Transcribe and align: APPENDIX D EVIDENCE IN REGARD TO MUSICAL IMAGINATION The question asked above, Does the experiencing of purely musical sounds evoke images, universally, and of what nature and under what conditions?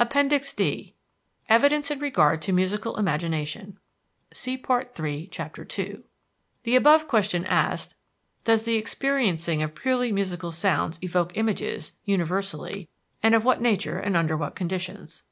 APPENDIX 0.00 0.54
D 0.54 0.94
EVIDENCE 1.50 1.90
IN 1.90 1.98
REGARD 1.98 2.40
TO 2.40 2.50
MUSICAL 2.50 2.96
IMAGINATION 2.96 3.78
The 4.30 4.56
question 4.64 5.28
asked 7.44 7.92
above, 7.92 8.00
Does 8.44 8.64
the 8.64 8.76
experiencing 8.76 9.62
of 9.62 9.74
purely 9.74 10.10
musical 10.12 10.52
sounds 10.52 10.98
evoke 11.02 11.36
images, 11.36 11.92
universally, 12.06 12.88
and 13.22 13.34
of 13.34 13.44
what 13.44 13.60
nature 13.60 13.98
and 13.98 14.16
under 14.16 14.34
what 14.38 14.54
conditions? 14.54 15.24